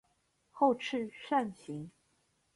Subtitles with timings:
[0.49, 1.91] 后翅扇形。